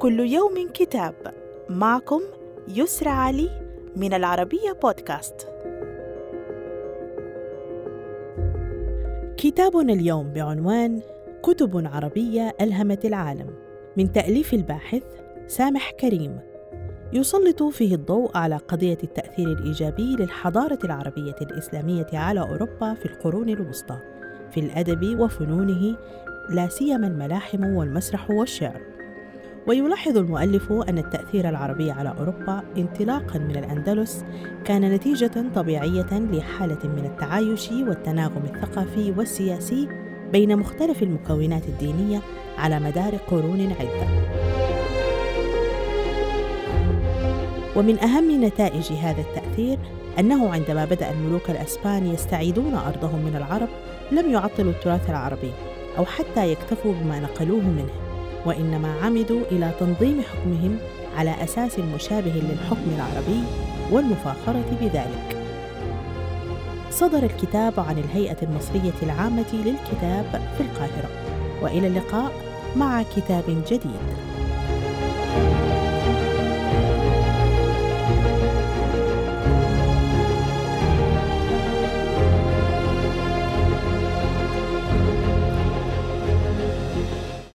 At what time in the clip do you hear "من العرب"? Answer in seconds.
53.24-53.68